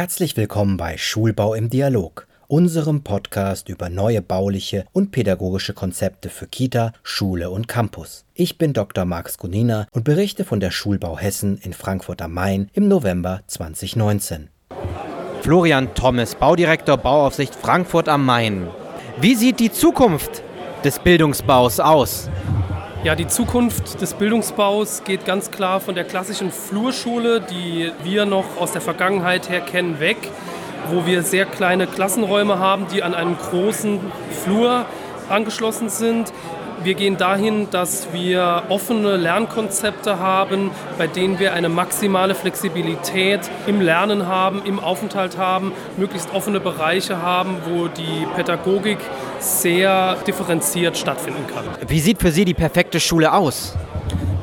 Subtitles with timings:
[0.00, 6.46] Herzlich willkommen bei Schulbau im Dialog, unserem Podcast über neue bauliche und pädagogische Konzepte für
[6.46, 8.24] Kita, Schule und Campus.
[8.32, 9.04] Ich bin Dr.
[9.04, 14.48] Max Gunina und berichte von der Schulbau Hessen in Frankfurt am Main im November 2019.
[15.42, 18.68] Florian Thomas, Baudirektor Bauaufsicht Frankfurt am Main.
[19.20, 20.42] Wie sieht die Zukunft
[20.82, 22.30] des Bildungsbaus aus?
[23.02, 28.58] Ja, die Zukunft des Bildungsbaus geht ganz klar von der klassischen Flurschule, die wir noch
[28.58, 30.18] aus der Vergangenheit her kennen, weg,
[30.90, 34.00] wo wir sehr kleine Klassenräume haben, die an einem großen
[34.44, 34.84] Flur
[35.30, 36.30] angeschlossen sind.
[36.82, 43.82] Wir gehen dahin, dass wir offene Lernkonzepte haben, bei denen wir eine maximale Flexibilität im
[43.82, 48.98] Lernen haben, im Aufenthalt haben, möglichst offene Bereiche haben, wo die Pädagogik
[49.40, 51.64] sehr differenziert stattfinden kann.
[51.86, 53.76] Wie sieht für Sie die perfekte Schule aus?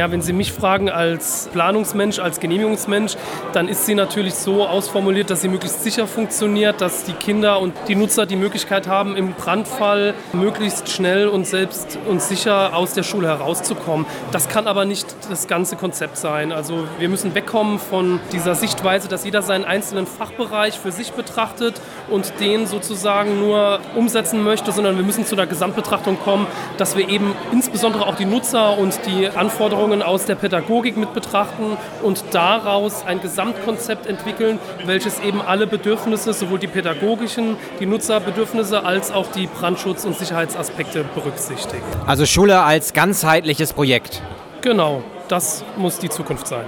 [0.00, 3.18] Ja, wenn Sie mich fragen als Planungsmensch, als Genehmigungsmensch,
[3.52, 7.74] dann ist sie natürlich so ausformuliert, dass sie möglichst sicher funktioniert, dass die Kinder und
[7.86, 13.02] die Nutzer die Möglichkeit haben, im Brandfall möglichst schnell und selbst und sicher aus der
[13.02, 14.06] Schule herauszukommen.
[14.32, 16.50] Das kann aber nicht das ganze Konzept sein.
[16.50, 21.78] Also wir müssen wegkommen von dieser Sichtweise, dass jeder seinen einzelnen Fachbereich für sich betrachtet
[22.08, 26.46] und den sozusagen nur umsetzen möchte, sondern wir müssen zu der Gesamtbetrachtung kommen,
[26.78, 31.12] dass wir eben insbesondere auch die Nutzer und die Anforderungen Anforderungen aus der Pädagogik mit
[31.14, 38.84] betrachten und daraus ein Gesamtkonzept entwickeln, welches eben alle Bedürfnisse, sowohl die pädagogischen, die Nutzerbedürfnisse
[38.84, 41.82] als auch die Brandschutz- und Sicherheitsaspekte berücksichtigt.
[42.06, 44.22] Also Schule als ganzheitliches Projekt.
[44.60, 46.64] Genau, das muss die Zukunft sein.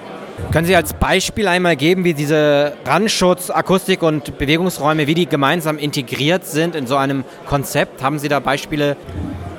[0.51, 5.79] Können Sie als Beispiel einmal geben, wie diese Brandschutz, Akustik und Bewegungsräume, wie die gemeinsam
[5.79, 8.03] integriert sind in so einem Konzept?
[8.03, 8.97] Haben Sie da Beispiele?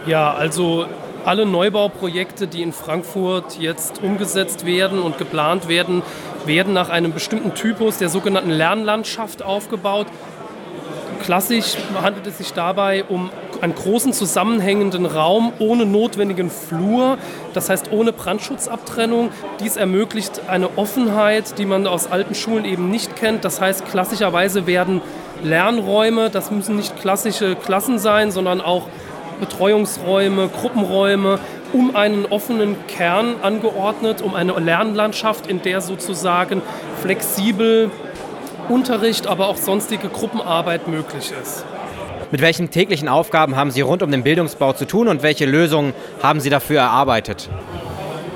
[0.06, 0.86] Ja, also
[1.26, 6.02] alle Neubauprojekte, die in Frankfurt jetzt umgesetzt werden und geplant werden,
[6.46, 10.08] werden nach einem bestimmten Typus der sogenannten Lernlandschaft aufgebaut.
[11.24, 13.30] Klassisch handelt es sich dabei um
[13.62, 17.18] einen großen zusammenhängenden Raum ohne notwendigen Flur,
[17.54, 19.30] das heißt ohne Brandschutzabtrennung.
[19.62, 23.46] Dies ermöglicht eine Offenheit, die man aus alten Schulen eben nicht kennt.
[23.46, 25.02] Das heißt, klassischerweise werden
[25.44, 28.90] Lernräume, das müssen nicht klassische Klassen sein, sondern auch
[29.40, 31.40] Betreuungsräume, Gruppenräume
[31.74, 36.62] um einen offenen Kern angeordnet, um eine Lernlandschaft, in der sozusagen
[37.02, 37.90] flexibel
[38.70, 41.66] Unterricht, aber auch sonstige Gruppenarbeit möglich ist.
[42.32, 45.94] Mit welchen täglichen Aufgaben haben Sie rund um den Bildungsbau zu tun und welche Lösungen
[46.22, 47.50] haben Sie dafür erarbeitet?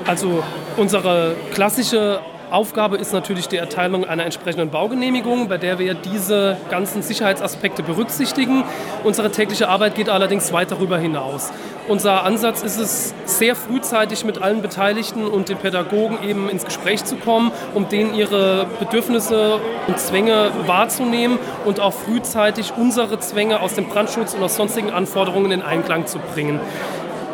[0.06, 0.42] Also
[0.76, 2.20] unsere klassische
[2.50, 8.64] Aufgabe ist natürlich die Erteilung einer entsprechenden Baugenehmigung, bei der wir diese ganzen Sicherheitsaspekte berücksichtigen.
[9.04, 11.52] Unsere tägliche Arbeit geht allerdings weit darüber hinaus.
[11.88, 17.04] Unser Ansatz ist es, sehr frühzeitig mit allen Beteiligten und den Pädagogen eben ins Gespräch
[17.04, 23.74] zu kommen, um denen ihre Bedürfnisse und Zwänge wahrzunehmen und auch frühzeitig unsere Zwänge aus
[23.74, 26.60] dem Brandschutz und aus sonstigen Anforderungen in Einklang zu bringen.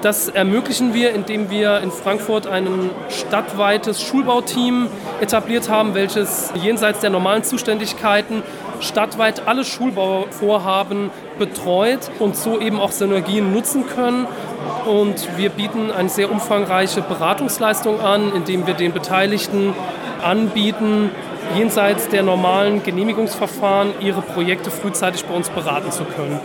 [0.04, 4.88] Das ermöglichen wir, indem wir in Frankfurt ein stadtweites Schulbauteam
[5.22, 8.42] etabliert haben, welches jenseits der normalen Zuständigkeiten
[8.80, 14.26] stadtweit alle Schulbauvorhaben betreut und so eben auch Synergien nutzen können.
[14.84, 19.72] Und wir bieten eine sehr umfangreiche Beratungsleistung an, indem wir den Beteiligten
[20.22, 21.12] anbieten,
[21.56, 26.40] jenseits der normalen Genehmigungsverfahren ihre Projekte frühzeitig bei uns beraten zu können.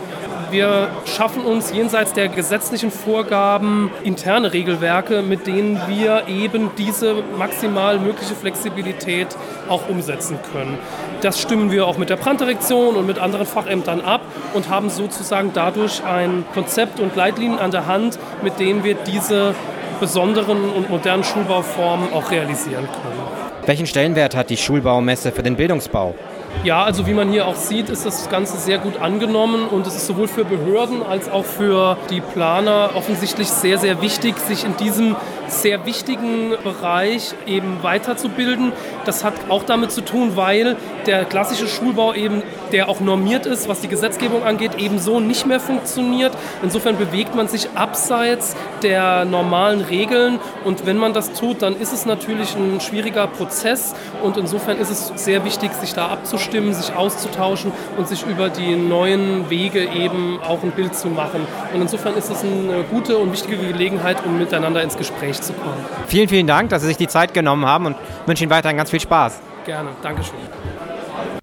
[0.52, 8.00] Wir schaffen uns jenseits der gesetzlichen Vorgaben interne Regelwerke, mit denen wir eben diese maximal
[8.00, 9.28] mögliche Flexibilität
[9.68, 10.80] auch umsetzen können.
[11.22, 14.22] Das stimmen wir auch mit der Branddirektion und mit anderen Fachämtern ab
[14.54, 19.54] und haben sozusagen dadurch ein Konzept und Leitlinien an der Hand, mit denen wir diese
[20.00, 23.40] besonderen und modernen Schulbauformen auch realisieren können.
[23.66, 26.16] Welchen Stellenwert hat die Schulbaumesse für den Bildungsbau?
[26.64, 29.96] Ja, also wie man hier auch sieht, ist das Ganze sehr gut angenommen und es
[29.96, 34.76] ist sowohl für Behörden als auch für die Planer offensichtlich sehr, sehr wichtig, sich in
[34.76, 35.16] diesem
[35.50, 38.72] sehr wichtigen Bereich eben weiterzubilden.
[39.06, 43.68] Das hat auch damit zu tun, weil der klassische Schulbau eben, der auch normiert ist,
[43.68, 46.34] was die Gesetzgebung angeht, ebenso nicht mehr funktioniert.
[46.62, 51.94] Insofern bewegt man sich abseits der normalen Regeln und wenn man das tut, dann ist
[51.94, 56.96] es natürlich ein schwieriger Prozess und insofern ist es sehr wichtig, sich da abzustimmen, sich
[56.96, 61.48] auszutauschen und sich über die neuen Wege eben auch ein Bild zu machen.
[61.74, 64.98] Und insofern ist es eine gute und wichtige Gelegenheit, um miteinander ins
[65.40, 65.86] Gespräch zu kommen.
[66.08, 67.96] Vielen, vielen Dank, dass Sie sich die Zeit genommen haben und
[68.26, 69.40] wünsche Ihnen weiterhin ganz viel Spaß.
[69.66, 70.40] Gerne, Dankeschön.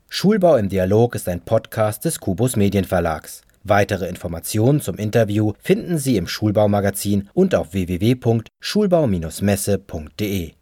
[0.09, 3.43] Schulbau im Dialog ist ein Podcast des Kubus Medienverlags.
[3.65, 10.57] Weitere Informationen zum Interview finden Sie im Schulbaumagazin und auf www.schulbau-messe.de.